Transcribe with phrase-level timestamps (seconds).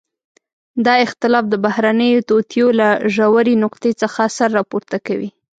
[0.85, 5.29] دا اختلاف د بهرنيو توطئو له ژورې نقطې څخه سر راپورته کوي.